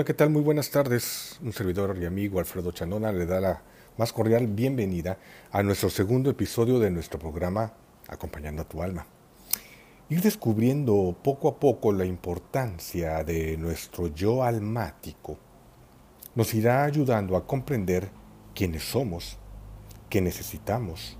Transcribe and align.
Hola, 0.00 0.06
¿qué 0.06 0.14
tal? 0.14 0.30
Muy 0.30 0.40
buenas 0.40 0.70
tardes. 0.70 1.38
Un 1.42 1.52
servidor 1.52 1.94
y 2.00 2.06
amigo 2.06 2.38
Alfredo 2.38 2.72
Chanona 2.72 3.12
le 3.12 3.26
da 3.26 3.38
la 3.38 3.62
más 3.98 4.14
cordial 4.14 4.46
bienvenida 4.46 5.18
a 5.52 5.62
nuestro 5.62 5.90
segundo 5.90 6.30
episodio 6.30 6.78
de 6.78 6.90
nuestro 6.90 7.18
programa 7.18 7.74
Acompañando 8.08 8.62
a 8.62 8.64
tu 8.64 8.82
alma. 8.82 9.06
Ir 10.08 10.22
descubriendo 10.22 11.14
poco 11.22 11.48
a 11.48 11.60
poco 11.60 11.92
la 11.92 12.06
importancia 12.06 13.22
de 13.24 13.58
nuestro 13.58 14.06
yo 14.06 14.42
almático 14.42 15.36
nos 16.34 16.54
irá 16.54 16.84
ayudando 16.84 17.36
a 17.36 17.46
comprender 17.46 18.08
quiénes 18.54 18.84
somos, 18.84 19.36
qué 20.08 20.22
necesitamos 20.22 21.18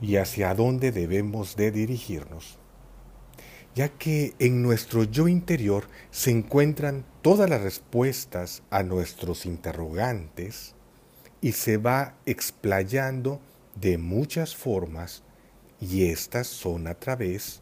y 0.00 0.18
hacia 0.18 0.54
dónde 0.54 0.92
debemos 0.92 1.56
de 1.56 1.72
dirigirnos 1.72 2.60
ya 3.74 3.88
que 3.88 4.34
en 4.38 4.62
nuestro 4.62 5.04
yo 5.04 5.28
interior 5.28 5.88
se 6.10 6.30
encuentran 6.30 7.04
todas 7.22 7.50
las 7.50 7.62
respuestas 7.62 8.62
a 8.70 8.82
nuestros 8.82 9.46
interrogantes 9.46 10.74
y 11.40 11.52
se 11.52 11.76
va 11.76 12.14
explayando 12.24 13.40
de 13.74 13.98
muchas 13.98 14.54
formas 14.54 15.22
y 15.80 16.06
estas 16.06 16.46
son 16.46 16.86
a 16.86 16.94
través 16.94 17.60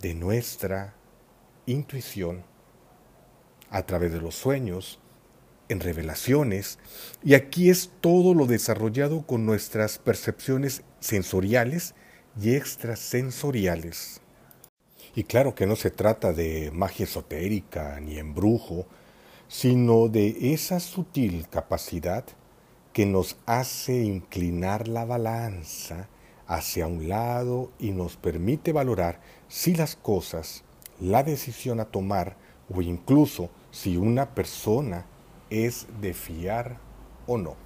de 0.00 0.14
nuestra 0.14 0.94
intuición, 1.66 2.44
a 3.70 3.84
través 3.84 4.12
de 4.12 4.20
los 4.20 4.34
sueños, 4.34 5.00
en 5.68 5.80
revelaciones, 5.80 6.78
y 7.22 7.34
aquí 7.34 7.70
es 7.70 7.92
todo 8.00 8.34
lo 8.34 8.46
desarrollado 8.46 9.24
con 9.24 9.46
nuestras 9.46 9.98
percepciones 9.98 10.82
sensoriales 10.98 11.94
y 12.40 12.54
extrasensoriales. 12.54 14.19
Y 15.14 15.24
claro 15.24 15.54
que 15.54 15.66
no 15.66 15.74
se 15.74 15.90
trata 15.90 16.32
de 16.32 16.70
magia 16.72 17.04
esotérica 17.04 17.98
ni 18.00 18.18
embrujo, 18.18 18.86
sino 19.48 20.08
de 20.08 20.52
esa 20.52 20.78
sutil 20.78 21.48
capacidad 21.48 22.24
que 22.92 23.06
nos 23.06 23.36
hace 23.46 24.02
inclinar 24.02 24.86
la 24.86 25.04
balanza 25.04 26.08
hacia 26.46 26.86
un 26.86 27.08
lado 27.08 27.70
y 27.78 27.90
nos 27.90 28.16
permite 28.16 28.72
valorar 28.72 29.20
si 29.48 29.74
las 29.74 29.96
cosas, 29.96 30.62
la 31.00 31.22
decisión 31.22 31.80
a 31.80 31.86
tomar 31.86 32.36
o 32.72 32.80
incluso 32.80 33.50
si 33.72 33.96
una 33.96 34.34
persona 34.34 35.06
es 35.50 35.86
de 36.00 36.14
fiar 36.14 36.78
o 37.26 37.36
no. 37.36 37.56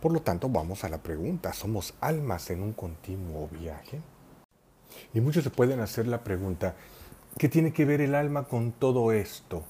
Por 0.00 0.12
lo 0.12 0.22
tanto, 0.22 0.48
vamos 0.48 0.84
a 0.84 0.88
la 0.88 1.02
pregunta, 1.02 1.52
¿somos 1.52 1.94
almas 2.00 2.50
en 2.50 2.62
un 2.62 2.72
continuo 2.72 3.48
viaje? 3.48 4.00
Y 5.14 5.20
muchos 5.20 5.44
se 5.44 5.50
pueden 5.50 5.80
hacer 5.80 6.06
la 6.06 6.22
pregunta, 6.24 6.76
¿qué 7.38 7.48
tiene 7.48 7.72
que 7.72 7.84
ver 7.84 8.00
el 8.00 8.14
alma 8.14 8.44
con 8.44 8.72
todo 8.72 9.12
esto? 9.12 9.62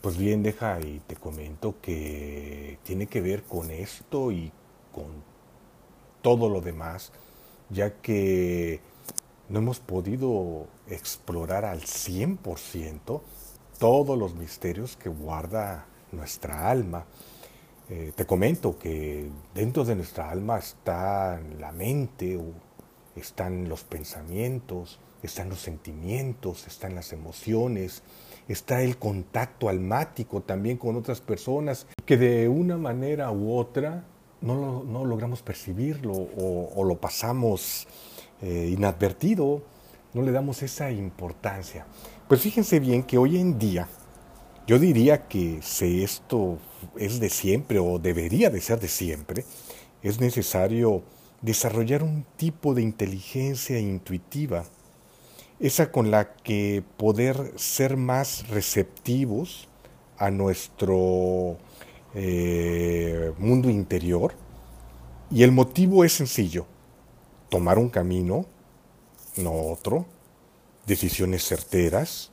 Pues 0.00 0.16
bien, 0.16 0.42
deja 0.42 0.80
y 0.80 1.00
te 1.06 1.16
comento 1.16 1.74
que 1.82 2.78
tiene 2.84 3.06
que 3.06 3.20
ver 3.20 3.42
con 3.42 3.70
esto 3.70 4.32
y 4.32 4.50
con 4.92 5.06
todo 6.22 6.48
lo 6.48 6.60
demás, 6.60 7.12
ya 7.68 7.94
que 8.00 8.80
no 9.48 9.58
hemos 9.58 9.80
podido 9.80 10.66
explorar 10.88 11.64
al 11.64 11.80
100% 11.80 13.20
todos 13.78 14.18
los 14.18 14.34
misterios 14.34 14.96
que 14.96 15.08
guarda 15.08 15.86
nuestra 16.12 16.70
alma. 16.70 17.04
Eh, 17.88 18.12
te 18.14 18.24
comento 18.24 18.78
que 18.78 19.28
dentro 19.52 19.84
de 19.84 19.96
nuestra 19.96 20.30
alma 20.30 20.58
está 20.58 21.40
la 21.58 21.72
mente, 21.72 22.38
están 23.16 23.68
los 23.68 23.84
pensamientos, 23.84 24.98
están 25.22 25.48
los 25.48 25.60
sentimientos, 25.60 26.66
están 26.66 26.94
las 26.94 27.12
emociones, 27.12 28.02
está 28.48 28.82
el 28.82 28.96
contacto 28.96 29.68
almático 29.68 30.40
también 30.40 30.76
con 30.76 30.96
otras 30.96 31.20
personas, 31.20 31.86
que 32.04 32.16
de 32.16 32.48
una 32.48 32.76
manera 32.76 33.30
u 33.30 33.56
otra 33.56 34.04
no, 34.40 34.82
no 34.84 35.04
logramos 35.04 35.42
percibirlo 35.42 36.12
o, 36.12 36.84
lo 36.84 36.98
pasamos 36.98 37.86
eh, 38.42 38.70
inadvertido, 38.72 39.62
no 40.14 40.22
le 40.22 40.32
damos 40.32 40.62
esa 40.62 40.90
importancia. 40.90 41.86
Pues 42.26 42.40
fíjense 42.40 42.80
bien 42.80 43.02
que 43.02 43.18
hoy 43.18 43.38
en 43.38 43.58
día, 43.58 43.88
yo 44.66 44.78
diría 44.78 45.28
que 45.28 45.60
si 45.62 46.02
esto 46.02 46.58
es 46.96 47.20
de 47.20 47.28
siempre 47.28 47.78
o 47.78 47.98
debería 47.98 48.50
de 48.50 48.60
ser 48.60 48.80
de 48.80 48.88
siempre, 48.88 49.44
es 50.02 50.20
necesario 50.20 51.02
desarrollar 51.42 52.02
un 52.02 52.24
tipo 52.36 52.74
de 52.74 52.82
inteligencia 52.82 53.78
intuitiva, 53.78 54.64
esa 55.58 55.90
con 55.90 56.10
la 56.10 56.34
que 56.34 56.82
poder 56.96 57.52
ser 57.56 57.96
más 57.96 58.48
receptivos 58.48 59.68
a 60.16 60.30
nuestro 60.30 61.58
eh, 62.14 63.32
mundo 63.38 63.70
interior. 63.70 64.34
Y 65.30 65.42
el 65.42 65.52
motivo 65.52 66.04
es 66.04 66.14
sencillo, 66.14 66.66
tomar 67.48 67.78
un 67.78 67.88
camino, 67.88 68.46
no 69.36 69.52
otro, 69.52 70.06
decisiones 70.86 71.44
certeras, 71.44 72.32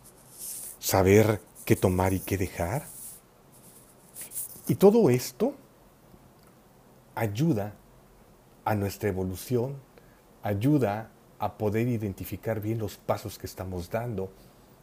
saber 0.79 1.41
qué 1.65 1.75
tomar 1.75 2.13
y 2.13 2.19
qué 2.19 2.37
dejar. 2.37 2.87
Y 4.67 4.75
todo 4.75 5.09
esto 5.09 5.53
ayuda 7.15 7.67
a 7.67 7.86
nuestra 8.75 9.09
evolución, 9.09 9.75
ayuda 10.43 11.11
a 11.39 11.57
poder 11.57 11.87
identificar 11.87 12.61
bien 12.61 12.79
los 12.79 12.97
pasos 12.97 13.37
que 13.37 13.45
estamos 13.45 13.89
dando, 13.89 14.31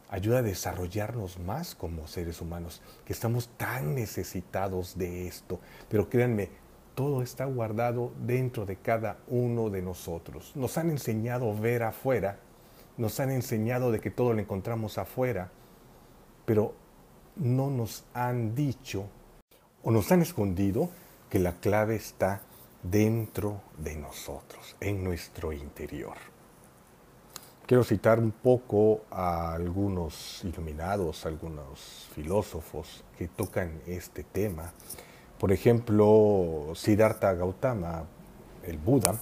ayuda 0.09 0.39
a 0.39 0.43
desarrollarnos 0.43 1.39
más 1.39 1.75
como 1.75 2.07
seres 2.07 2.41
humanos, 2.41 2.81
que 3.05 3.13
estamos 3.13 3.49
tan 3.57 3.95
necesitados 3.95 4.97
de 4.97 5.27
esto. 5.27 5.59
Pero 5.89 6.09
créanme, 6.09 6.49
todo 6.95 7.21
está 7.21 7.45
guardado 7.45 8.13
dentro 8.25 8.65
de 8.65 8.77
cada 8.77 9.17
uno 9.27 9.69
de 9.69 9.81
nosotros. 9.81 10.53
Nos 10.55 10.77
han 10.77 10.89
enseñado 10.89 11.51
a 11.51 11.59
ver 11.59 11.83
afuera, 11.83 12.39
nos 12.97 13.19
han 13.19 13.31
enseñado 13.31 13.91
de 13.91 13.99
que 13.99 14.11
todo 14.11 14.33
lo 14.33 14.39
encontramos 14.39 14.97
afuera, 14.97 15.51
pero 16.45 16.73
no 17.35 17.69
nos 17.69 18.05
han 18.13 18.55
dicho 18.55 19.05
o 19.83 19.91
nos 19.91 20.11
han 20.11 20.21
escondido 20.21 20.89
que 21.29 21.39
la 21.39 21.53
clave 21.53 21.95
está 21.95 22.41
dentro 22.89 23.61
de 23.77 23.95
nosotros, 23.95 24.75
en 24.79 25.03
nuestro 25.03 25.51
interior. 25.51 26.15
Quiero 27.65 27.83
citar 27.83 28.19
un 28.19 28.31
poco 28.31 29.05
a 29.09 29.53
algunos 29.53 30.43
iluminados, 30.43 31.25
algunos 31.25 32.07
filósofos 32.13 33.03
que 33.17 33.27
tocan 33.27 33.81
este 33.87 34.23
tema. 34.23 34.71
Por 35.39 35.51
ejemplo, 35.51 36.73
Siddhartha 36.75 37.33
Gautama, 37.33 38.05
el 38.63 38.77
Buda, 38.77 39.19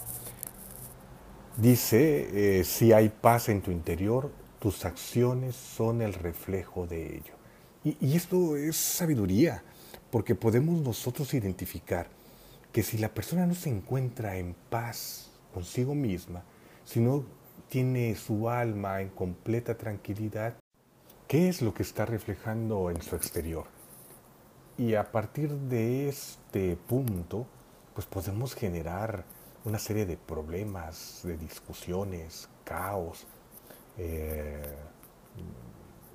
dice, 1.56 2.60
eh, 2.60 2.64
si 2.66 2.92
hay 2.92 3.08
paz 3.08 3.48
en 3.48 3.62
tu 3.62 3.72
interior, 3.72 4.30
tus 4.60 4.84
acciones 4.84 5.56
son 5.56 6.02
el 6.02 6.14
reflejo 6.14 6.86
de 6.86 7.16
ello. 7.18 7.34
y 7.84 8.16
esto 8.16 8.56
es 8.56 8.78
sabiduría, 8.78 9.62
porque 10.10 10.36
podemos 10.36 10.80
nosotros 10.80 11.34
identificar 11.34 12.08
que 12.74 12.82
si 12.82 12.98
la 12.98 13.14
persona 13.14 13.46
no 13.46 13.54
se 13.54 13.70
encuentra 13.70 14.36
en 14.38 14.56
paz 14.72 15.30
consigo 15.54 15.94
misma, 15.94 16.44
si 16.84 17.00
no 17.00 17.24
tiene 17.70 18.16
su 18.16 18.50
alma 18.50 19.00
en 19.00 19.10
completa 19.10 19.78
tranquilidad, 19.78 20.56
¿qué 21.28 21.50
es 21.50 21.62
lo 21.62 21.76
que 21.76 21.84
está 21.84 22.06
reflejando 22.06 22.90
en 22.90 23.00
su 23.04 23.16
exterior? 23.16 23.66
Y 24.76 24.96
a 24.96 25.12
partir 25.12 25.52
de 25.52 26.10
este 26.10 26.76
punto, 26.76 27.46
pues 27.94 28.08
podemos 28.08 28.56
generar 28.56 29.24
una 29.66 29.78
serie 29.78 30.08
de 30.08 30.18
problemas, 30.18 31.22
de 31.24 31.38
discusiones, 31.38 32.50
caos, 32.64 33.28
eh, 34.00 34.64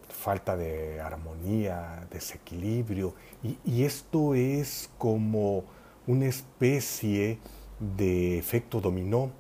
falta 0.09 0.57
de 0.57 1.01
armonía, 1.01 2.05
desequilibrio. 2.11 3.15
y 3.65 3.85
esto 3.85 4.35
es 4.35 4.91
como 4.99 5.78
una 6.09 6.25
especie 6.25 7.39
de 7.79 8.39
efecto 8.39 8.81
dominó, 8.81 9.31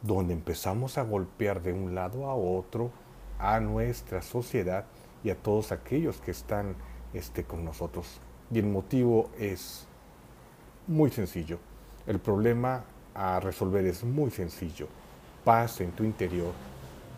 donde 0.00 0.32
empezamos 0.32 0.96
a 0.96 1.02
golpear 1.02 1.60
de 1.60 1.72
un 1.72 1.96
lado 1.96 2.30
a 2.30 2.36
otro 2.36 2.92
a 3.38 3.58
nuestra 3.58 4.22
sociedad 4.22 4.86
y 5.24 5.30
a 5.30 5.34
todos 5.34 5.72
aquellos 5.72 6.20
que 6.20 6.30
están 6.30 6.76
este, 7.12 7.42
con 7.42 7.64
nosotros. 7.64 8.20
Y 8.52 8.60
el 8.60 8.66
motivo 8.66 9.28
es 9.38 9.88
muy 10.86 11.10
sencillo. 11.10 11.58
El 12.06 12.20
problema 12.20 12.84
a 13.12 13.40
resolver 13.40 13.84
es 13.84 14.04
muy 14.04 14.30
sencillo. 14.30 14.86
Paz 15.42 15.80
en 15.80 15.90
tu 15.90 16.04
interior, 16.04 16.52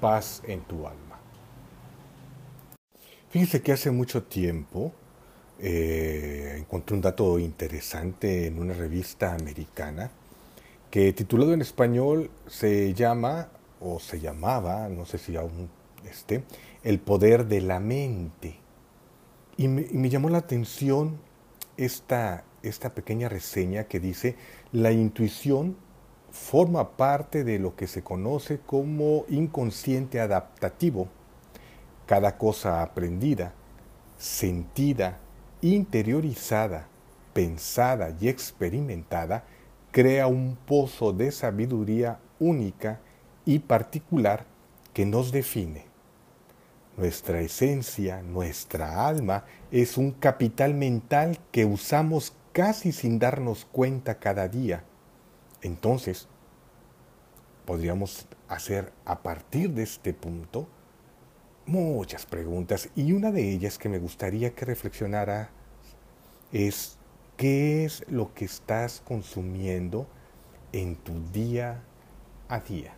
paz 0.01 0.43
en 0.47 0.63
tu 0.63 0.87
alma. 0.87 1.19
Fíjense 3.29 3.61
que 3.61 3.73
hace 3.73 3.91
mucho 3.91 4.23
tiempo 4.23 4.93
eh, 5.59 6.57
encontré 6.59 6.95
un 6.95 7.03
dato 7.03 7.39
interesante 7.39 8.47
en 8.47 8.59
una 8.59 8.75
revista 8.75 9.35
americana 9.35 10.11
que 10.91 11.13
titulado 11.13 11.53
en 11.53 11.63
español 11.63 12.31
se 12.47 12.95
llama 12.95 13.49
o 13.81 14.01
se 14.01 14.21
llamaba, 14.21 14.89
no 14.89 15.05
sé 15.07 15.19
si 15.19 15.37
aún 15.37 15.69
esté, 16.09 16.45
El 16.83 17.01
poder 17.01 17.47
de 17.47 17.61
la 17.61 17.81
mente. 17.81 18.57
Y 19.57 19.69
me, 19.69 20.09
llamó 20.09 20.29
la 20.29 20.39
atención 20.39 21.19
esta, 21.77 22.45
esta 22.63 22.95
pequeña 22.95 23.29
reseña 23.29 23.85
que 23.85 24.01
dice, 24.01 24.37
la 24.73 24.93
intuición 24.93 25.77
forma 26.31 26.97
parte 26.97 27.45
de 27.45 27.59
lo 27.59 27.75
que 27.75 27.87
se 27.87 28.03
conoce 28.03 28.59
como 28.59 29.25
inconsciente 29.29 30.21
adaptativo. 30.21 31.09
Cada 32.07 32.39
cosa 32.39 32.83
aprendida, 32.83 33.53
sentida, 34.19 35.19
interiorizada, 35.63 36.89
pensada 37.33 38.15
y 38.21 38.29
experimentada 38.29 39.45
crea 39.91 40.27
un 40.27 40.57
pozo 40.67 41.13
de 41.13 41.33
sabiduría 41.33 42.19
única 42.39 43.01
y 43.45 43.61
particular 43.61 44.47
que 44.93 45.07
nos 45.07 45.33
define. 45.33 45.87
Nuestra 46.97 47.41
esencia, 47.41 48.23
nuestra 48.23 49.07
alma, 49.07 49.45
es 49.71 49.99
un 49.99 50.13
capital 50.13 50.75
mental 50.75 51.39
que 51.53 51.65
usamos 51.65 52.35
casi 52.53 52.93
sin 52.93 53.19
darnos 53.19 53.67
cuenta 53.67 54.19
cada 54.19 54.49
día. 54.49 54.85
Entonces, 55.63 56.29
podríamos 57.67 58.27
hacer 58.49 58.93
a 59.05 59.23
partir 59.23 59.73
de 59.73 59.83
este 59.83 60.15
punto 60.15 60.69
muchas 61.67 62.27
preguntas 62.27 62.89
y 62.95 63.13
una 63.13 63.31
de 63.33 63.51
ellas 63.51 63.79
que 63.79 63.89
me 63.89 63.99
gustaría 63.99 64.55
que 64.55 64.65
reflexionara 64.65 65.51
es 66.53 66.99
qué 67.37 67.85
es 67.85 68.05
lo 68.09 68.33
que 68.35 68.45
estás 68.45 69.03
consumiendo 69.05 70.09
en 70.73 70.97
tu 70.97 71.21
día 71.33 71.83
a 72.49 72.61
día. 72.61 72.95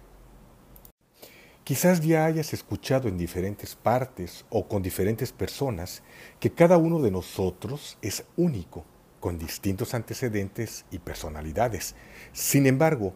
Quizás 1.64 2.00
ya 2.00 2.24
hayas 2.24 2.54
escuchado 2.54 3.08
en 3.08 3.18
diferentes 3.18 3.74
partes 3.74 4.46
o 4.48 4.66
con 4.68 4.82
diferentes 4.82 5.32
personas 5.32 6.02
que 6.40 6.50
cada 6.50 6.78
uno 6.78 7.02
de 7.02 7.10
nosotros 7.10 7.98
es 8.00 8.24
único, 8.36 8.86
con 9.20 9.38
distintos 9.38 9.92
antecedentes 9.92 10.86
y 10.90 10.98
personalidades. 10.98 11.94
Sin 12.32 12.66
embargo, 12.66 13.12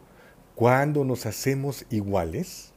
cuando 0.54 1.02
nos 1.02 1.24
hacemos 1.24 1.86
iguales, 1.88 2.74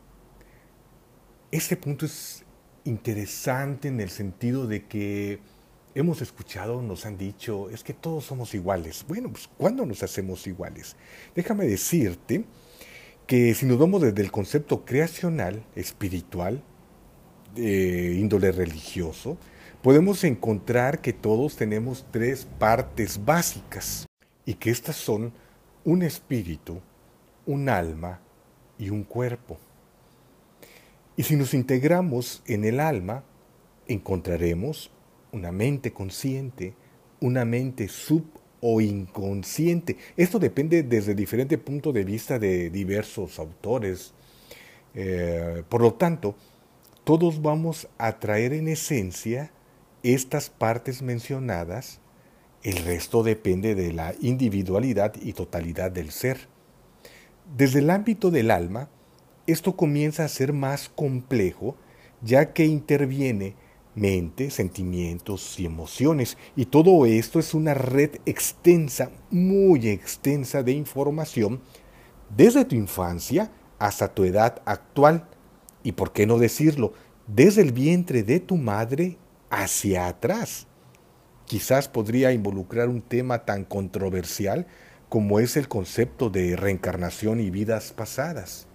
ese 1.51 1.75
punto 1.75 2.06
es 2.06 2.44
interesante 2.85 3.89
en 3.89 3.99
el 3.99 4.09
sentido 4.09 4.67
de 4.67 4.85
que 4.85 5.39
hemos 5.95 6.21
escuchado, 6.21 6.81
nos 6.81 7.05
han 7.05 7.17
dicho, 7.17 7.69
es 7.69 7.83
que 7.83 7.93
todos 7.93 8.25
somos 8.25 8.53
iguales. 8.53 9.05
Bueno, 9.07 9.31
pues 9.31 9.49
¿cuándo 9.57 9.85
nos 9.85 10.03
hacemos 10.03 10.45
iguales? 10.47 10.95
Déjame 11.35 11.65
decirte 11.65 12.45
que 13.27 13.53
si 13.55 13.65
nos 13.65 13.79
vamos 13.79 14.01
desde 14.01 14.21
el 14.21 14.31
concepto 14.31 14.85
creacional, 14.85 15.63
espiritual, 15.75 16.61
de 17.55 18.15
índole 18.19 18.51
religioso, 18.51 19.38
podemos 19.81 20.23
encontrar 20.23 20.99
que 20.99 21.13
todos 21.13 21.55
tenemos 21.55 22.05
tres 22.11 22.47
partes 22.59 23.23
básicas 23.23 24.05
y 24.45 24.55
que 24.55 24.69
estas 24.69 24.97
son 24.97 25.31
un 25.83 26.03
espíritu, 26.03 26.81
un 27.45 27.69
alma 27.69 28.19
y 28.77 28.89
un 28.89 29.03
cuerpo. 29.03 29.57
Y 31.17 31.23
si 31.23 31.35
nos 31.35 31.53
integramos 31.53 32.41
en 32.45 32.65
el 32.65 32.79
alma, 32.79 33.23
encontraremos 33.88 34.91
una 35.31 35.51
mente 35.51 35.94
consciente, 35.94 36.73
una 37.19 37.45
mente 37.45 37.88
sub 37.88 38.25
o 38.62 38.81
inconsciente. 38.81 39.97
Esto 40.17 40.39
depende 40.39 40.83
desde 40.83 41.15
diferente 41.15 41.57
punto 41.57 41.94
de 41.94 42.03
vista 42.03 42.39
de 42.39 42.69
diversos 42.69 43.39
autores. 43.39 44.13
Eh, 44.94 45.63
por 45.69 45.81
lo 45.81 45.94
tanto, 45.94 46.35
todos 47.03 47.41
vamos 47.41 47.88
a 47.97 48.19
traer 48.19 48.53
en 48.53 48.67
esencia 48.67 49.51
estas 50.03 50.50
partes 50.50 51.01
mencionadas, 51.01 52.00
el 52.63 52.77
resto 52.77 53.23
depende 53.23 53.75
de 53.75 53.94
la 53.94 54.15
individualidad 54.21 55.13
y 55.21 55.33
totalidad 55.33 55.91
del 55.91 56.12
ser. 56.12 56.47
Desde 57.56 57.79
el 57.79 57.89
ámbito 57.89 58.31
del 58.31 58.50
alma, 58.50 58.89
esto 59.47 59.75
comienza 59.75 60.25
a 60.25 60.30
ser 60.30 60.53
más 60.53 60.89
complejo, 60.89 61.75
ya 62.21 62.53
que 62.53 62.65
interviene 62.65 63.56
mente, 63.94 64.50
sentimientos 64.50 65.59
y 65.59 65.65
emociones. 65.65 66.38
Y 66.56 66.65
todo 66.65 67.06
esto 67.06 67.39
es 67.39 67.53
una 67.53 67.74
red 67.74 68.18
extensa, 68.25 69.12
muy 69.30 69.88
extensa 69.88 70.63
de 70.63 70.74
información, 70.74 71.62
desde 72.36 72.65
tu 72.65 72.75
infancia 72.75 73.51
hasta 73.80 74.13
tu 74.13 74.24
edad 74.24 74.62
actual. 74.65 75.27
Y 75.83 75.94
por 75.94 76.12
qué 76.12 76.25
no 76.25 76.39
decirlo, 76.39 76.94
desde 77.27 77.62
el 77.62 77.71
vientre 77.71 78.24
de 78.24 78.39
tu 78.39 78.57
madre 78.57 79.18
hacia 79.50 80.07
atrás. 80.07 80.68
Quizás 81.45 81.88
podría 81.88 82.31
involucrar 82.31 82.89
un 82.89 83.01
tema 83.01 83.45
tan 83.45 83.63
controversial 83.65 84.65
como 85.09 85.39
es 85.39 85.56
el 85.56 85.68
concepto 85.68 86.31
de 86.31 86.56
reencarnación 86.56 87.39
y 87.39 87.51
vidas 87.51 87.94
pasadas 87.94 88.68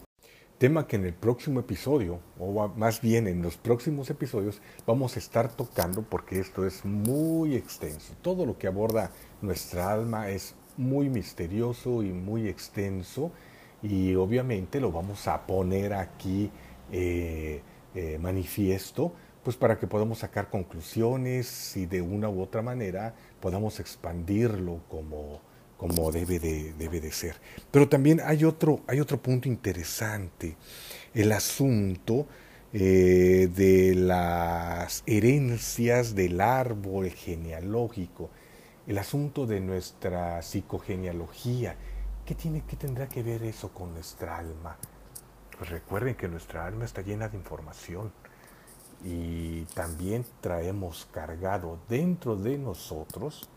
tema 0.61 0.87
que 0.87 0.97
en 0.97 1.07
el 1.07 1.15
próximo 1.15 1.61
episodio, 1.61 2.21
o 2.39 2.69
más 2.77 3.01
bien 3.01 3.27
en 3.27 3.41
los 3.41 3.57
próximos 3.57 4.11
episodios, 4.11 4.61
vamos 4.87 5.17
a 5.17 5.19
estar 5.19 5.51
tocando 5.51 6.03
porque 6.03 6.39
esto 6.39 6.67
es 6.67 6.85
muy 6.85 7.57
extenso. 7.57 8.13
Todo 8.21 8.45
lo 8.45 8.59
que 8.59 8.67
aborda 8.67 9.11
nuestra 9.41 9.91
alma 9.91 10.29
es 10.29 10.55
muy 10.77 11.09
misterioso 11.09 12.03
y 12.03 12.13
muy 12.13 12.47
extenso 12.47 13.33
y 13.83 14.15
obviamente 14.17 14.83
lo 14.83 14.93
vamos 14.93 15.27
a 15.29 15.47
poner 15.47 15.95
aquí 15.95 16.51
eh, 16.93 17.63
eh, 17.95 18.19
manifiesto 18.21 19.15
pues 19.43 19.57
para 19.57 19.79
que 19.79 19.87
podamos 19.87 20.19
sacar 20.19 20.51
conclusiones 20.51 21.75
y 21.75 21.87
de 21.87 22.03
una 22.03 22.29
u 22.29 22.43
otra 22.43 22.61
manera 22.61 23.15
podamos 23.41 23.81
expandirlo 23.81 24.81
como 24.91 25.41
como 25.81 26.13
debe 26.13 26.39
de, 26.39 26.75
debe 26.75 27.01
de 27.01 27.11
ser. 27.11 27.37
Pero 27.71 27.89
también 27.89 28.21
hay 28.23 28.45
otro, 28.45 28.83
hay 28.87 29.01
otro 29.01 29.17
punto 29.17 29.49
interesante, 29.49 30.55
el 31.15 31.33
asunto 31.33 32.27
eh, 32.75 33.49
de 33.51 33.95
las 33.95 35.03
herencias 35.07 36.15
del 36.15 36.43
árbol 36.43 37.09
genealógico, 37.09 38.29
el 38.87 38.99
asunto 38.99 39.47
de 39.47 39.61
nuestra 39.61 40.43
psicogenealogía. 40.43 41.77
¿Qué, 42.27 42.35
tiene, 42.35 42.63
qué 42.69 42.77
tendrá 42.77 43.09
que 43.09 43.23
ver 43.23 43.43
eso 43.43 43.73
con 43.73 43.95
nuestra 43.95 44.37
alma? 44.37 44.77
Recuerden 45.61 46.15
que 46.15 46.29
nuestra 46.29 46.67
alma 46.67 46.85
está 46.85 47.01
llena 47.01 47.31
de 47.31 47.39
información 47.39 48.13
y 49.03 49.63
también 49.75 50.27
traemos 50.43 51.09
cargado 51.11 51.79
dentro 51.89 52.37
de 52.37 52.59
nosotros 52.59 53.49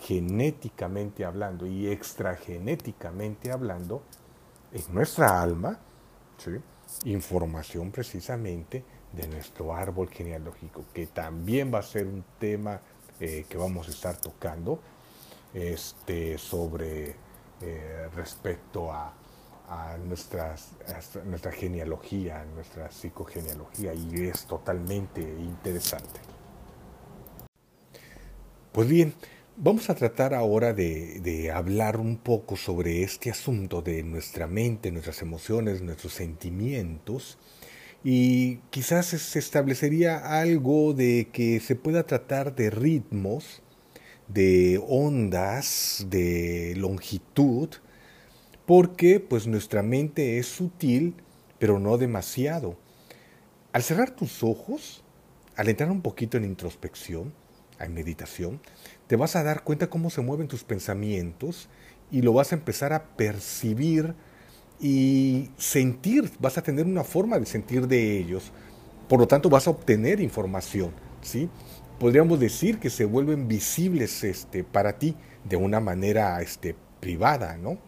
genéticamente 0.00 1.24
hablando 1.24 1.66
y 1.66 1.88
extragenéticamente 1.88 3.50
hablando, 3.50 4.02
en 4.72 4.94
nuestra 4.94 5.40
alma, 5.40 5.78
información 7.04 7.90
precisamente 7.90 8.84
de 9.12 9.26
nuestro 9.28 9.74
árbol 9.74 10.08
genealógico, 10.08 10.84
que 10.92 11.06
también 11.06 11.72
va 11.72 11.78
a 11.78 11.82
ser 11.82 12.06
un 12.06 12.24
tema 12.38 12.80
eh, 13.20 13.46
que 13.48 13.56
vamos 13.56 13.88
a 13.88 13.90
estar 13.90 14.16
tocando 14.16 14.80
este, 15.52 16.38
sobre 16.38 17.16
eh, 17.60 18.08
respecto 18.14 18.92
a, 18.92 19.14
nuestras, 20.06 20.70
a 20.86 21.24
nuestra 21.24 21.52
genealogía, 21.52 22.44
nuestra 22.54 22.90
psicogenealogía, 22.90 23.92
y 23.92 24.28
es 24.28 24.46
totalmente 24.46 25.20
interesante. 25.20 26.20
Pues 28.72 28.88
bien, 28.88 29.14
Vamos 29.60 29.90
a 29.90 29.96
tratar 29.96 30.34
ahora 30.34 30.72
de, 30.72 31.50
hablar 31.52 31.96
un 31.96 32.16
poco 32.16 32.54
sobre 32.56 33.02
este 33.02 33.28
asunto 33.28 33.82
de 33.82 34.04
nuestra 34.04 34.46
mente, 34.46 34.92
nuestras 34.92 35.20
emociones, 35.20 35.82
nuestros 35.82 36.12
sentimientos 36.12 37.38
y 38.04 38.58
quizás 38.70 39.06
se 39.06 39.38
establecería 39.40 40.38
algo 40.38 40.94
de 40.94 41.30
que 41.32 41.58
se 41.58 41.74
pueda 41.74 42.06
tratar 42.06 42.54
de 42.54 42.70
ritmos, 42.70 43.60
de 44.28 44.80
ondas, 44.88 46.06
de 46.08 46.74
longitud, 46.76 47.68
porque 48.64 49.18
pues 49.18 49.48
nuestra 49.48 49.82
mente 49.82 50.38
es 50.38 50.46
sutil, 50.46 51.16
pero 51.58 51.80
no 51.80 51.98
demasiado. 51.98 52.78
Al 53.72 53.82
cerrar 53.82 54.12
tus 54.12 54.44
ojos, 54.44 55.02
al 55.56 55.68
entrar 55.68 55.90
un 55.90 56.00
poquito 56.00 56.36
en 56.36 56.44
introspección, 56.44 57.32
en 57.84 57.94
meditación, 57.94 58.60
te 59.06 59.16
vas 59.16 59.36
a 59.36 59.42
dar 59.42 59.64
cuenta 59.64 59.90
cómo 59.90 60.10
se 60.10 60.20
mueven 60.20 60.48
tus 60.48 60.64
pensamientos 60.64 61.68
y 62.10 62.22
lo 62.22 62.32
vas 62.32 62.52
a 62.52 62.56
empezar 62.56 62.92
a 62.92 63.04
percibir 63.16 64.14
y 64.80 65.50
sentir, 65.56 66.30
vas 66.38 66.58
a 66.58 66.62
tener 66.62 66.86
una 66.86 67.04
forma 67.04 67.38
de 67.38 67.46
sentir 67.46 67.86
de 67.88 68.18
ellos. 68.18 68.52
Por 69.08 69.20
lo 69.20 69.26
tanto, 69.26 69.48
vas 69.48 69.66
a 69.66 69.70
obtener 69.70 70.20
información, 70.20 70.92
¿sí? 71.22 71.48
Podríamos 71.98 72.38
decir 72.38 72.78
que 72.78 72.90
se 72.90 73.04
vuelven 73.04 73.48
visibles 73.48 74.22
este, 74.22 74.62
para 74.62 74.98
ti 74.98 75.16
de 75.44 75.56
una 75.56 75.80
manera 75.80 76.40
este, 76.40 76.76
privada, 77.00 77.56
¿no? 77.56 77.78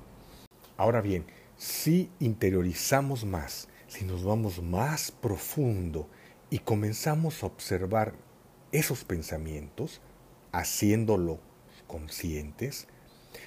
Ahora 0.77 1.01
bien, 1.01 1.27
si 1.57 2.11
interiorizamos 2.19 3.25
más, 3.25 3.69
si 3.87 4.05
nos 4.05 4.25
vamos 4.25 4.63
más 4.63 5.13
profundo 5.13 6.09
y 6.49 6.59
comenzamos 6.59 7.43
a 7.43 7.47
observar 7.47 8.15
esos 8.73 9.05
pensamientos, 9.05 10.01
haciéndolo 10.53 11.39
conscientes, 11.87 12.87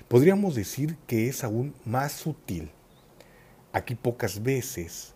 podríamos 0.07 0.55
decir 0.55 0.97
que 1.07 1.27
es 1.27 1.43
aún 1.43 1.73
más 1.85 2.11
sutil. 2.11 2.71
Aquí 3.71 3.95
pocas 3.95 4.43
veces, 4.43 5.13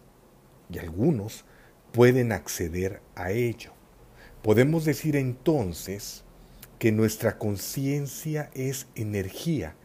y 0.69 0.79
algunos, 0.79 1.45
pueden 1.91 2.31
acceder 2.31 3.01
a 3.15 3.31
ello. 3.31 3.71
Podemos 4.41 4.85
decir 4.85 5.15
entonces 5.15 6.23
que 6.79 6.91
nuestra 6.91 7.37
conciencia 7.37 8.49
es 8.53 8.87
energía, 8.95 9.75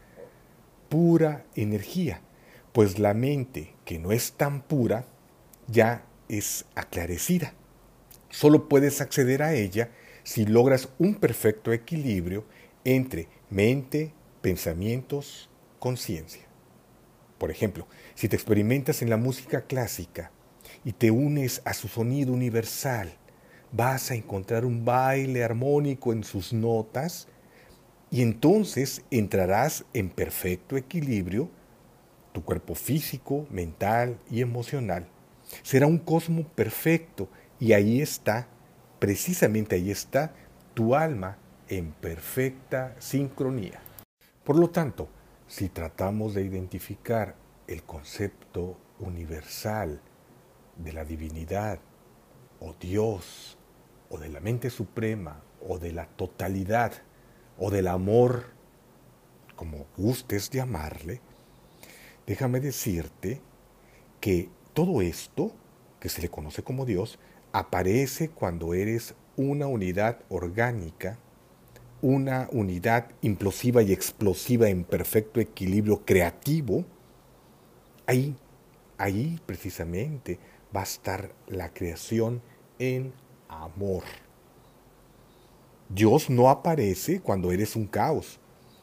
pura 0.89 1.45
energía, 1.55 2.21
pues 2.71 2.99
la 2.99 3.13
mente 3.13 3.73
que 3.85 3.99
no 3.99 4.11
es 4.11 4.33
tan 4.33 4.61
pura 4.61 5.05
ya 5.67 6.05
es 6.29 6.65
aclarecida. 6.75 7.53
Solo 8.29 8.67
puedes 8.67 9.01
acceder 9.01 9.43
a 9.43 9.53
ella 9.53 9.91
si 10.23 10.45
logras 10.45 10.89
un 10.99 11.15
perfecto 11.15 11.71
equilibrio 11.73 12.45
entre 12.83 13.27
mente, 13.49 14.13
pensamientos, 14.41 15.49
conciencia. 15.79 16.43
Por 17.37 17.51
ejemplo, 17.51 17.87
si 18.15 18.29
te 18.29 18.35
experimentas 18.35 19.01
en 19.01 19.09
la 19.09 19.17
música 19.17 19.61
clásica 19.61 20.31
y 20.85 20.93
te 20.93 21.11
unes 21.11 21.61
a 21.65 21.73
su 21.73 21.87
sonido 21.87 22.31
universal, 22.33 23.13
vas 23.71 24.11
a 24.11 24.15
encontrar 24.15 24.65
un 24.65 24.85
baile 24.85 25.43
armónico 25.43 26.13
en 26.13 26.23
sus 26.23 26.53
notas 26.53 27.27
y 28.11 28.21
entonces 28.21 29.03
entrarás 29.09 29.85
en 29.93 30.09
perfecto 30.09 30.77
equilibrio 30.77 31.49
tu 32.31 32.43
cuerpo 32.43 32.75
físico, 32.75 33.47
mental 33.49 34.19
y 34.29 34.41
emocional. 34.41 35.07
Será 35.63 35.87
un 35.87 35.97
cosmo 35.97 36.47
perfecto 36.47 37.29
y 37.59 37.73
ahí 37.73 38.01
está, 38.01 38.47
precisamente 39.03 39.75
ahí 39.75 39.91
está, 39.91 40.33
tu 40.73 40.95
alma 40.95 41.35
en 41.67 41.91
perfecta 41.91 42.95
sincronía. 42.99 43.81
Por 44.45 44.57
lo 44.57 44.69
tanto, 44.69 45.09
si 45.45 45.67
tratamos 45.67 46.33
de 46.33 46.45
identificar 46.45 47.35
el 47.67 47.83
concepto 47.83 48.77
universal 48.99 49.99
de 50.77 50.93
la 50.93 51.03
divinidad 51.03 51.79
o 52.61 52.75
Dios 52.79 53.57
o 54.09 54.17
de 54.17 54.29
la 54.29 54.39
mente 54.39 54.69
suprema 54.69 55.43
o 55.67 55.79
de 55.79 55.91
la 55.91 56.05
totalidad 56.05 56.93
o 57.57 57.71
del 57.71 57.89
amor, 57.89 58.51
como 59.57 59.85
gustes 59.97 60.49
llamarle, 60.49 61.19
déjame 62.25 62.61
decirte 62.61 63.41
que 64.21 64.49
todo 64.71 65.01
esto, 65.01 65.51
que 65.99 66.07
se 66.07 66.21
le 66.21 66.29
conoce 66.29 66.63
como 66.63 66.85
Dios, 66.85 67.19
aparece 67.53 68.29
cuando 68.29 68.73
eres 68.73 69.13
una 69.37 69.67
unidad 69.67 70.19
orgánica, 70.27 71.17
una 72.01 72.49
unidad 72.51 73.11
implosiva 73.21 73.81
y 73.81 73.93
explosiva 73.93 74.67
en 74.67 74.83
perfecto 74.83 75.39
equilibrio 75.39 76.03
creativo, 76.03 76.83
ahí, 78.07 78.35
ahí 78.97 79.39
precisamente 79.45 80.39
va 80.75 80.81
a 80.81 80.83
estar 80.83 81.31
la 81.47 81.69
creación 81.69 82.41
en 82.79 83.13
amor. 83.47 84.03
Dios 85.87 86.29
no 86.29 86.49
aparece 86.49 87.21
cuando 87.21 87.51
eres 87.51 87.75
un 87.75 87.85
caos, 87.85 88.39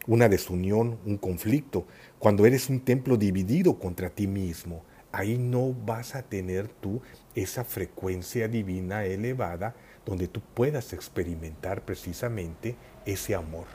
una 0.07 0.29
desunión, 0.29 0.99
un 1.05 1.19
conflicto, 1.19 1.87
cuando 2.21 2.47
eres 2.47 2.71
un 2.71 2.81
templo 2.81 3.17
dividido 3.17 3.79
contra 3.79 4.11
ti 4.11 4.29
mismo. 4.29 4.85
Ahí 5.13 5.39
no 5.39 5.73
vas 5.73 6.15
a 6.15 6.23
tener 6.23 6.69
tú 6.69 7.03
esa 7.35 7.65
frecuencia 7.65 8.49
divina 8.49 9.05
elevada 9.05 9.75
donde 10.07 10.29
tú 10.29 10.41
puedas 10.41 10.93
experimentar 10.93 11.85
precisamente 11.85 12.77
ese 13.07 13.35
amor. 13.35 13.67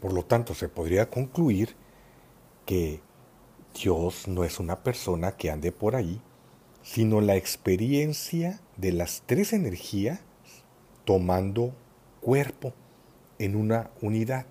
Por 0.00 0.12
lo 0.12 0.24
tanto, 0.24 0.54
se 0.54 0.68
podría 0.68 1.10
concluir 1.10 1.76
que 2.64 3.00
Dios 3.74 4.28
no 4.28 4.44
es 4.44 4.58
una 4.58 4.82
persona 4.82 5.32
que 5.32 5.50
ande 5.50 5.72
por 5.72 5.94
ahí 5.94 6.22
sino 6.82 7.20
la 7.20 7.36
experiencia 7.36 8.60
de 8.76 8.92
las 8.92 9.22
tres 9.26 9.52
energías 9.52 10.20
tomando 11.04 11.74
cuerpo 12.20 12.72
en 13.38 13.56
una 13.56 13.90
unidad. 14.00 14.46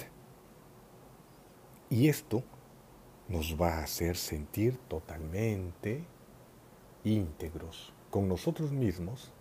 Y 1.89 2.07
esto 2.07 2.43
nos 3.29 3.55
va 3.59 3.75
a 3.75 3.83
hacer 3.83 4.17
sentir 4.17 4.77
totalmente 4.87 6.03
íntegros 7.03 7.93
con 8.09 8.27
nosotros 8.27 8.71
mismos 8.71 9.31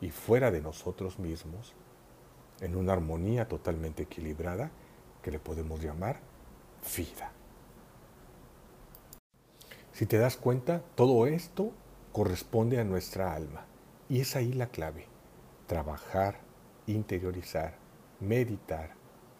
y 0.00 0.10
fuera 0.10 0.50
de 0.50 0.60
nosotros 0.60 1.18
mismos 1.18 1.74
en 2.60 2.76
una 2.76 2.92
armonía 2.92 3.48
totalmente 3.48 4.04
equilibrada 4.04 4.70
que 5.22 5.30
le 5.30 5.38
podemos 5.38 5.80
llamar 5.82 6.20
vida. 6.96 7.32
Si 9.92 10.04
te 10.04 10.18
das 10.18 10.36
cuenta, 10.36 10.82
todo 10.94 11.26
esto 11.26 11.72
corresponde 12.12 12.78
a 12.78 12.84
nuestra 12.84 13.34
alma. 13.34 13.64
Y 14.08 14.20
es 14.20 14.36
ahí 14.36 14.52
la 14.52 14.68
clave. 14.68 15.06
Trabajar, 15.66 16.40
interiorizar, 16.86 17.78
meditar, 18.20 18.94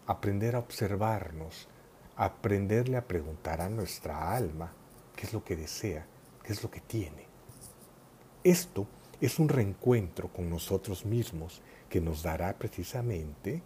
aprender 0.06 0.56
a 0.56 0.60
observarnos, 0.60 1.68
aprenderle 2.16 2.96
a 2.96 3.06
preguntar 3.06 3.60
a 3.60 3.68
nuestra 3.68 4.34
alma 4.34 4.72
qué 5.14 5.26
es 5.26 5.32
lo 5.32 5.44
que 5.44 5.56
desea, 5.56 6.06
qué 6.42 6.52
es 6.52 6.62
lo 6.62 6.70
que 6.70 6.80
tiene. 6.80 7.26
Esto 8.42 8.86
es 9.20 9.38
un 9.38 9.48
reencuentro 9.48 10.28
con 10.28 10.48
nosotros 10.48 11.04
mismos 11.04 11.62
que 11.88 12.00
nos 12.00 12.22
dará 12.22 12.56
precisamente 12.58 13.62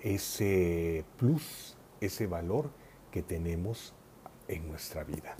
ese 0.00 1.04
plus, 1.16 1.76
ese 2.00 2.26
valor 2.26 2.70
que 3.10 3.22
tenemos 3.22 3.94
en 4.48 4.68
nuestra 4.68 5.04
vida. 5.04 5.36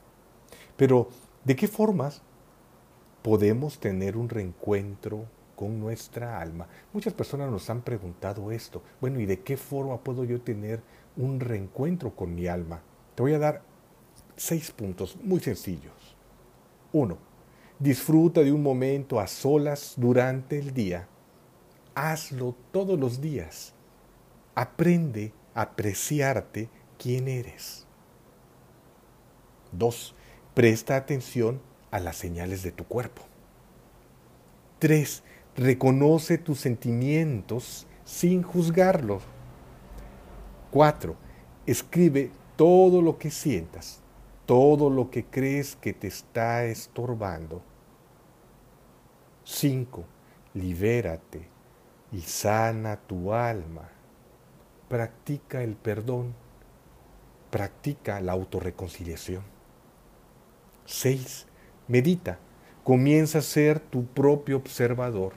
Pero, 0.77 1.09
¿de 1.45 1.57
qué 1.57 1.69
formas 1.69 2.23
podemos 3.23 3.79
tener 3.79 4.17
un 4.17 4.29
reencuentro 4.29 5.27
con 5.55 5.79
nuestra 5.79 6.41
alma. 6.41 6.67
Muchas 6.93 7.13
personas 7.13 7.51
nos 7.51 7.71
han 7.71 7.83
preguntado 7.83 8.51
esto. 8.51 8.83
Bueno, 9.01 9.21
¿y 9.21 9.27
de 9.27 9.41
qué 9.41 9.57
forma 9.57 10.03
puedo 10.03 10.25
yo 10.25 10.41
tener 10.41 10.83
un 11.17 11.41
reencuentro 11.41 12.15
con 12.15 12.35
mi 12.35 12.47
alma? 12.47 12.83
Te 13.15 13.23
voy 13.23 13.35
a 13.35 13.39
dar 13.39 13.63
seis 14.37 14.71
puntos 14.71 15.17
muy 15.23 15.41
sencillos. 15.41 16.17
Uno, 16.93 17.19
disfruta 17.79 18.43
de 18.43 18.53
un 18.53 18.63
momento 18.63 19.21
a 19.21 19.27
solas 19.27 19.95
durante 19.97 20.59
el 20.59 20.73
día. 20.73 21.09
Hazlo 21.95 22.55
todos 22.71 22.99
los 22.99 23.21
días. 23.21 23.75
Aprende 24.55 25.33
a 25.55 25.63
apreciarte 25.63 26.69
quién 26.99 27.29
eres. 27.29 27.87
Dos, 29.73 30.15
presta 30.55 30.97
atención 30.97 31.61
a 31.91 32.01
las 32.01 32.17
señales 32.17 32.63
de 32.63 32.73
tu 32.73 32.85
cuerpo. 32.85 33.23
3. 34.79 35.23
Reconoce 35.57 36.39
tus 36.39 36.59
sentimientos 36.61 37.87
sin 38.05 38.43
juzgarlos. 38.43 39.23
4. 40.73 41.15
Escribe 41.67 42.31
todo 42.57 43.01
lo 43.03 43.19
que 43.19 43.31
sientas, 43.31 44.01
todo 44.47 44.91
lo 44.91 45.11
que 45.11 45.25
crees 45.25 45.77
que 45.77 45.93
te 45.93 46.09
está 46.09 46.65
estorbando. 46.65 47.63
5. 49.45 50.05
Libérate 50.55 51.47
y 52.11 52.23
sana 52.23 52.97
tu 52.97 53.33
alma. 53.33 53.89
Practica 54.89 55.63
el 55.63 55.77
perdón. 55.77 56.35
Practica 57.51 58.21
la 58.21 58.33
autorreconciliación. 58.33 59.45
6 60.87 61.47
Medita, 61.89 62.39
comienza 62.85 63.39
a 63.39 63.43
ser 63.43 63.79
tu 63.79 64.07
propio 64.07 64.57
observador 64.57 65.35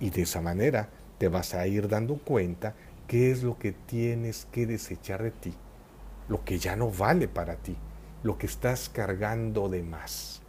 y 0.00 0.10
de 0.10 0.22
esa 0.22 0.40
manera 0.40 0.90
te 1.18 1.28
vas 1.28 1.54
a 1.54 1.66
ir 1.66 1.88
dando 1.88 2.16
cuenta 2.18 2.74
qué 3.08 3.30
es 3.30 3.42
lo 3.42 3.58
que 3.58 3.72
tienes 3.72 4.46
que 4.52 4.66
desechar 4.66 5.22
de 5.22 5.30
ti, 5.30 5.54
lo 6.28 6.44
que 6.44 6.58
ya 6.58 6.76
no 6.76 6.90
vale 6.90 7.26
para 7.26 7.56
ti, 7.56 7.74
lo 8.22 8.36
que 8.36 8.46
estás 8.46 8.90
cargando 8.90 9.70
de 9.70 9.82
más. 9.82 10.42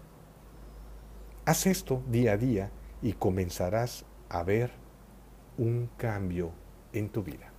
Haz 1.45 1.65
esto 1.65 2.03
día 2.11 2.33
a 2.33 2.37
día 2.37 2.69
y 3.01 3.13
comenzarás 3.13 4.05
a 4.27 4.43
ver 4.43 4.71
un 5.57 5.89
cambio 5.97 6.51
en 6.91 7.09
tu 7.09 7.23
vida. 7.23 7.53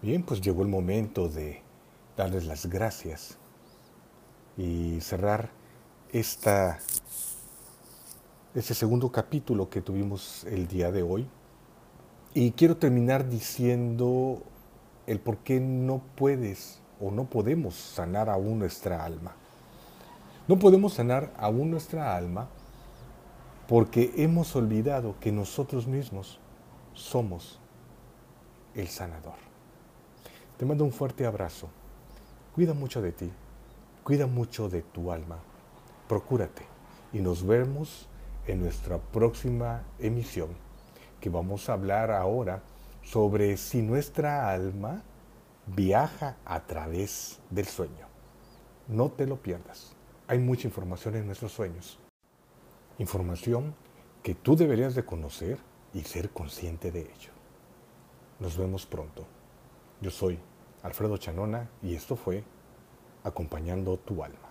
Bien, 0.00 0.22
pues 0.22 0.40
llegó 0.40 0.62
el 0.62 0.68
momento 0.68 1.28
de 1.28 1.67
darles 2.18 2.46
las 2.46 2.66
gracias 2.66 3.38
y 4.56 5.00
cerrar 5.00 5.50
esta, 6.10 6.80
este 8.56 8.74
segundo 8.74 9.12
capítulo 9.12 9.70
que 9.70 9.80
tuvimos 9.80 10.42
el 10.44 10.66
día 10.66 10.90
de 10.90 11.04
hoy. 11.04 11.28
Y 12.34 12.50
quiero 12.50 12.76
terminar 12.76 13.28
diciendo 13.28 14.42
el 15.06 15.20
por 15.20 15.38
qué 15.38 15.60
no 15.60 16.02
puedes 16.16 16.80
o 17.00 17.12
no 17.12 17.30
podemos 17.30 17.76
sanar 17.76 18.28
aún 18.28 18.58
nuestra 18.58 19.04
alma. 19.04 19.36
No 20.48 20.58
podemos 20.58 20.94
sanar 20.94 21.32
aún 21.38 21.70
nuestra 21.70 22.16
alma 22.16 22.48
porque 23.68 24.12
hemos 24.16 24.56
olvidado 24.56 25.14
que 25.20 25.30
nosotros 25.30 25.86
mismos 25.86 26.40
somos 26.94 27.60
el 28.74 28.88
sanador. 28.88 29.36
Te 30.56 30.66
mando 30.66 30.82
un 30.82 30.90
fuerte 30.90 31.24
abrazo. 31.24 31.68
Cuida 32.58 32.74
mucho 32.74 33.00
de 33.00 33.12
ti. 33.12 33.30
Cuida 34.02 34.26
mucho 34.26 34.68
de 34.68 34.82
tu 34.82 35.12
alma. 35.12 35.38
Procúrate. 36.08 36.66
Y 37.12 37.20
nos 37.20 37.46
vemos 37.46 38.08
en 38.48 38.58
nuestra 38.58 38.98
próxima 38.98 39.84
emisión, 40.00 40.48
que 41.20 41.30
vamos 41.30 41.68
a 41.68 41.74
hablar 41.74 42.10
ahora 42.10 42.64
sobre 43.04 43.56
si 43.58 43.80
nuestra 43.80 44.50
alma 44.50 45.04
viaja 45.68 46.34
a 46.44 46.66
través 46.66 47.38
del 47.48 47.66
sueño. 47.66 48.08
No 48.88 49.08
te 49.08 49.28
lo 49.28 49.36
pierdas. 49.36 49.92
Hay 50.26 50.40
mucha 50.40 50.66
información 50.66 51.14
en 51.14 51.26
nuestros 51.26 51.52
sueños. 51.52 52.00
Información 52.98 53.72
que 54.20 54.34
tú 54.34 54.56
deberías 54.56 54.96
de 54.96 55.04
conocer 55.04 55.58
y 55.94 56.00
ser 56.00 56.30
consciente 56.30 56.90
de 56.90 57.02
ello. 57.02 57.30
Nos 58.40 58.58
vemos 58.58 58.84
pronto. 58.84 59.28
Yo 60.00 60.10
soy 60.10 60.40
Alfredo 60.82 61.16
Chanona 61.16 61.68
y 61.82 61.94
esto 61.94 62.16
fue 62.16 62.44
Acompañando 63.24 63.96
tu 63.98 64.22
alma. 64.22 64.47